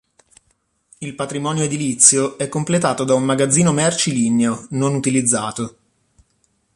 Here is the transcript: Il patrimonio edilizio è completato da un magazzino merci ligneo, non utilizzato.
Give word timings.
Il 0.97 1.13
patrimonio 1.13 1.61
edilizio 1.61 2.35
è 2.39 2.49
completato 2.49 3.03
da 3.03 3.13
un 3.13 3.23
magazzino 3.23 3.71
merci 3.71 4.11
ligneo, 4.11 4.65
non 4.71 4.95
utilizzato. 4.95 5.75